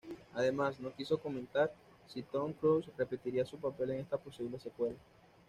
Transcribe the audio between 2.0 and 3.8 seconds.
si Tom Cruise repetiría su